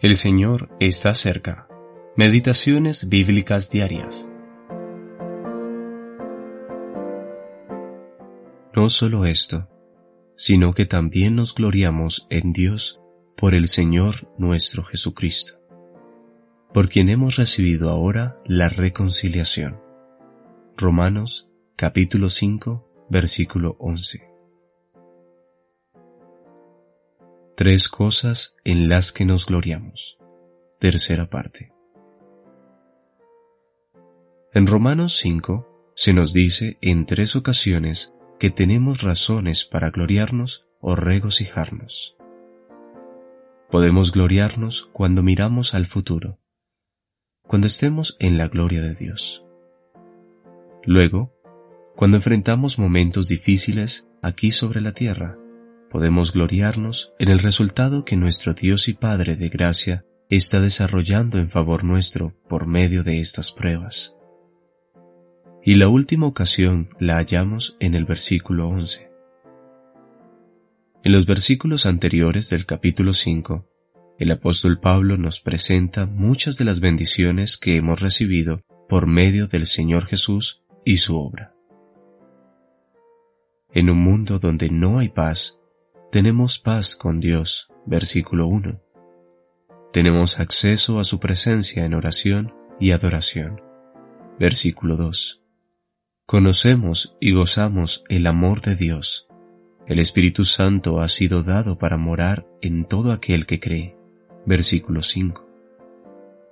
[0.00, 1.68] El Señor está cerca.
[2.16, 4.30] Meditaciones bíblicas diarias.
[8.74, 9.68] No solo esto,
[10.36, 13.02] sino que también nos gloriamos en Dios
[13.36, 15.60] por el Señor nuestro Jesucristo,
[16.72, 19.82] por quien hemos recibido ahora la reconciliación.
[20.78, 24.29] Romanos capítulo 5 versículo 11.
[27.60, 30.18] Tres cosas en las que nos gloriamos.
[30.78, 31.74] Tercera parte.
[34.54, 40.96] En Romanos 5 se nos dice en tres ocasiones que tenemos razones para gloriarnos o
[40.96, 42.16] regocijarnos.
[43.70, 46.40] Podemos gloriarnos cuando miramos al futuro,
[47.42, 49.44] cuando estemos en la gloria de Dios.
[50.82, 51.34] Luego,
[51.94, 55.36] cuando enfrentamos momentos difíciles aquí sobre la tierra,
[55.90, 61.50] podemos gloriarnos en el resultado que nuestro Dios y Padre de gracia está desarrollando en
[61.50, 64.16] favor nuestro por medio de estas pruebas.
[65.62, 69.10] Y la última ocasión la hallamos en el versículo 11.
[71.02, 73.66] En los versículos anteriores del capítulo 5,
[74.18, 79.66] el apóstol Pablo nos presenta muchas de las bendiciones que hemos recibido por medio del
[79.66, 81.54] Señor Jesús y su obra.
[83.72, 85.59] En un mundo donde no hay paz,
[86.10, 88.80] tenemos paz con Dios, versículo 1.
[89.92, 93.60] Tenemos acceso a su presencia en oración y adoración,
[94.36, 95.40] versículo 2.
[96.26, 99.28] Conocemos y gozamos el amor de Dios.
[99.86, 103.96] El Espíritu Santo ha sido dado para morar en todo aquel que cree,
[104.44, 105.48] versículo 5.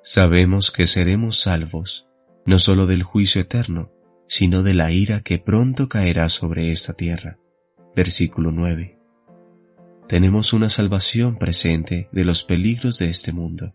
[0.05, 2.07] Sabemos que seremos salvos,
[2.47, 3.91] no solo del juicio eterno,
[4.29, 7.39] sino de la ira que pronto caerá sobre esta tierra,
[7.97, 8.98] versículo 9
[10.09, 13.75] tenemos una salvación presente de los peligros de este mundo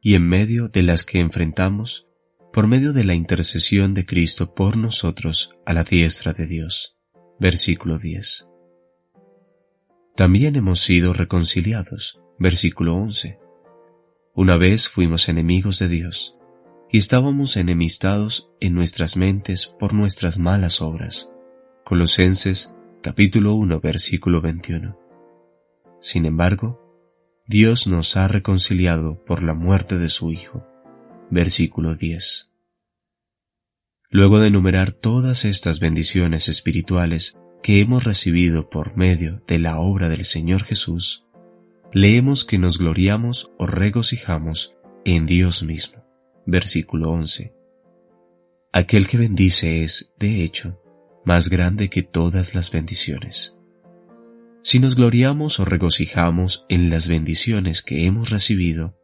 [0.00, 2.08] y en medio de las que enfrentamos
[2.52, 6.98] por medio de la intercesión de Cristo por nosotros a la diestra de Dios.
[7.38, 8.48] Versículo 10.
[10.16, 12.20] También hemos sido reconciliados.
[12.38, 13.38] Versículo 11.
[14.34, 16.36] Una vez fuimos enemigos de Dios
[16.90, 21.30] y estábamos enemistados en nuestras mentes por nuestras malas obras.
[21.84, 25.09] Colosenses capítulo 1 versículo 21.
[26.00, 26.80] Sin embargo,
[27.46, 30.66] Dios nos ha reconciliado por la muerte de su Hijo.
[31.30, 32.50] Versículo 10.
[34.08, 40.08] Luego de enumerar todas estas bendiciones espirituales que hemos recibido por medio de la obra
[40.08, 41.26] del Señor Jesús,
[41.92, 44.74] leemos que nos gloriamos o regocijamos
[45.04, 46.04] en Dios mismo.
[46.46, 47.54] Versículo 11.
[48.72, 50.80] Aquel que bendice es, de hecho,
[51.24, 53.59] más grande que todas las bendiciones.
[54.62, 58.94] Si nos gloriamos o regocijamos en las bendiciones que hemos recibido,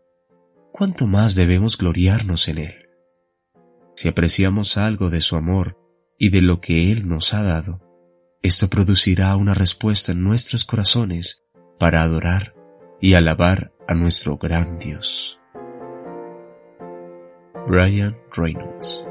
[0.71, 2.75] ¿cuánto más debemos gloriarnos en Él?
[3.94, 5.78] Si apreciamos algo de su amor
[6.19, 7.81] y de lo que Él nos ha dado,
[8.43, 11.43] esto producirá una respuesta en nuestros corazones
[11.78, 12.55] para adorar
[13.00, 15.41] y alabar a nuestro gran Dios.
[17.67, 19.06] Brian Reynolds